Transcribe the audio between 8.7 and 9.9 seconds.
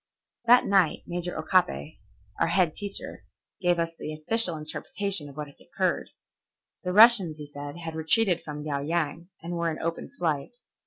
Yang and were in